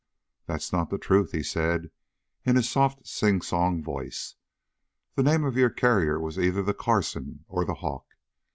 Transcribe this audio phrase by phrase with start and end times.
[0.47, 1.91] "That is not the truth," he said
[2.43, 4.33] in his soft sing song voice.
[5.13, 8.15] "The name of your carrier was either the Carson, or the Hawk.